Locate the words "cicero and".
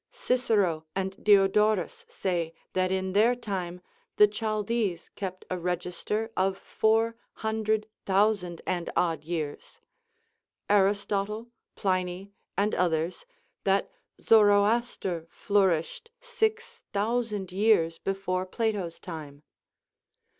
0.09-1.23